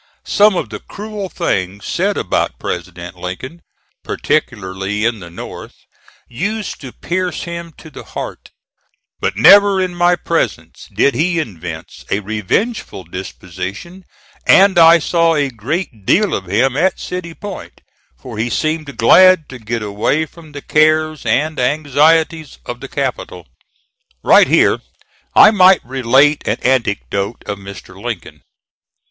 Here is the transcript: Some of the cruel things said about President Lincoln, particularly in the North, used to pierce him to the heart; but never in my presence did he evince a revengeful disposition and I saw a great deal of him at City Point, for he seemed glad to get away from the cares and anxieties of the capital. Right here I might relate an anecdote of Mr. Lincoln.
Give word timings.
Some 0.25 0.55
of 0.55 0.69
the 0.71 0.79
cruel 0.79 1.29
things 1.29 1.85
said 1.85 2.17
about 2.17 2.57
President 2.57 3.17
Lincoln, 3.17 3.61
particularly 4.03 5.05
in 5.05 5.19
the 5.19 5.29
North, 5.29 5.75
used 6.27 6.81
to 6.81 6.91
pierce 6.91 7.43
him 7.43 7.71
to 7.77 7.91
the 7.91 8.01
heart; 8.03 8.49
but 9.19 9.37
never 9.37 9.79
in 9.79 9.93
my 9.93 10.15
presence 10.15 10.89
did 10.91 11.13
he 11.13 11.37
evince 11.37 12.03
a 12.09 12.19
revengeful 12.21 13.03
disposition 13.03 14.03
and 14.47 14.79
I 14.79 14.97
saw 14.97 15.35
a 15.35 15.49
great 15.51 16.03
deal 16.03 16.33
of 16.33 16.47
him 16.47 16.75
at 16.75 16.99
City 16.99 17.35
Point, 17.35 17.81
for 18.17 18.39
he 18.39 18.49
seemed 18.49 18.97
glad 18.97 19.47
to 19.49 19.59
get 19.59 19.83
away 19.83 20.25
from 20.25 20.53
the 20.53 20.63
cares 20.63 21.27
and 21.27 21.59
anxieties 21.59 22.57
of 22.65 22.79
the 22.79 22.89
capital. 22.89 23.47
Right 24.23 24.47
here 24.47 24.81
I 25.35 25.51
might 25.51 25.85
relate 25.85 26.41
an 26.47 26.57
anecdote 26.63 27.43
of 27.45 27.59
Mr. 27.59 28.03
Lincoln. 28.03 28.41